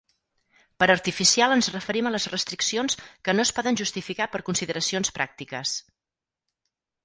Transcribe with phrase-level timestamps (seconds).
[0.83, 5.79] Per artificial ens referim a les restriccions que no es poden justificar per consideracions pràctiques.